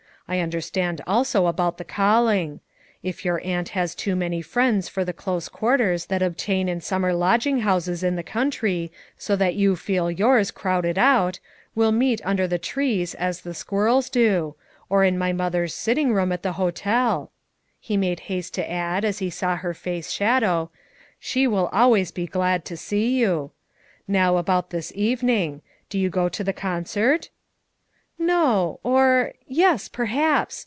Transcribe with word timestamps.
I 0.27 0.39
understand 0.39 1.01
also 1.05 1.47
about 1.47 1.77
the 1.77 1.83
ealling. 1.83 2.61
If 3.03 3.25
your 3.25 3.41
aunt 3.43 3.69
has 3.75 3.93
too 3.93 4.15
many 4.15 4.41
friends 4.41 4.87
for 4.87 5.03
the 5.03 5.11
close 5.11 5.49
quar 5.49 5.75
ters 5.77 6.05
that 6.05 6.21
obtain 6.21 6.69
in 6.69 6.79
summer 6.79 7.11
lodging 7.13 7.59
houses 7.59 8.01
in 8.01 8.15
the 8.15 8.23
country, 8.23 8.93
so 9.17 9.35
that 9.35 9.55
you 9.55 9.75
feel 9.75 10.09
yours 10.09 10.49
crowded 10.49 10.97
out, 10.97 11.41
we'll 11.75 11.91
meet 11.91 12.21
under 12.23 12.47
the 12.47 12.57
trees, 12.57 13.13
as 13.15 13.41
the 13.41 13.53
squirrels 13.53 14.09
do; 14.09 14.55
or 14.87 15.03
in 15.03 15.17
my 15.17 15.33
mother's 15.33 15.73
sitting 15.73 16.13
room 16.13 16.31
at 16.31 16.43
the 16.43 16.53
hotel," 16.53 17.33
he 17.77 17.97
made 17.97 18.21
haste 18.31 18.53
to 18.53 18.71
add 18.71 19.03
as 19.03 19.19
he 19.19 19.29
saw 19.29 19.57
her 19.57 19.73
face 19.73 20.11
shadow— 20.11 20.71
"she 21.19 21.45
will 21.45 21.67
always 21.73 22.09
be 22.09 22.25
glad 22.25 22.63
to 22.63 22.77
see 22.77 23.19
you. 23.19 23.51
Now, 24.07 24.37
about 24.37 24.69
this 24.69 24.93
evening; 24.95 25.61
do 25.89 25.99
you 25.99 26.09
go 26.09 26.29
to 26.29 26.41
the 26.41 26.53
con 26.53 26.85
cert?" 26.85 27.27
"Xo; 28.21 28.77
or— 28.83 29.33
yes, 29.47 29.87
perhaps. 29.87 30.59